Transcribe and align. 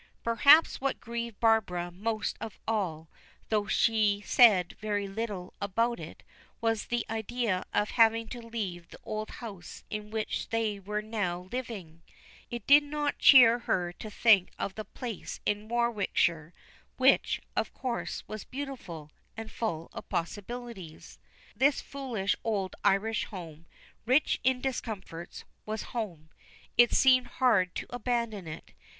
Perhaps 0.23 0.81
what 0.81 0.99
grieved 0.99 1.39
Barbara 1.39 1.91
most 1.91 2.35
of 2.41 2.57
all, 2.67 3.07
though 3.49 3.67
she 3.67 4.19
said 4.25 4.75
very 4.79 5.07
little 5.07 5.53
about 5.61 5.99
it, 5.99 6.23
was 6.59 6.85
the 6.87 7.05
idea 7.07 7.63
of 7.71 7.91
having 7.91 8.27
to 8.29 8.41
leave 8.41 8.87
the 8.89 8.97
old 9.03 9.29
house 9.29 9.83
in 9.91 10.09
which 10.09 10.49
they 10.49 10.79
were 10.79 11.03
now 11.03 11.41
living. 11.51 12.01
It 12.49 12.65
did 12.65 12.81
not 12.81 12.89
not 12.99 13.19
cheer 13.19 13.59
her 13.59 13.93
to 13.93 14.09
think 14.09 14.49
of 14.57 14.73
the 14.73 14.85
place 14.85 15.39
in 15.45 15.67
Warwickshire, 15.67 16.51
which, 16.97 17.39
of 17.55 17.71
course, 17.71 18.23
was 18.27 18.43
beautiful, 18.43 19.11
and 19.37 19.51
full 19.51 19.87
of 19.93 20.09
possibilities. 20.09 21.19
This 21.55 21.79
foolish 21.79 22.35
old 22.43 22.75
Irish 22.83 23.25
home 23.25 23.67
rich 24.07 24.39
in 24.43 24.61
discomforts 24.61 25.45
was 25.67 25.83
home. 25.93 26.31
It 26.75 26.91
seemed 26.91 27.27
hard 27.27 27.75
to 27.75 27.85
abandon 27.91 28.47
it. 28.47 28.73